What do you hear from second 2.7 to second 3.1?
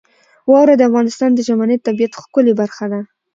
ده.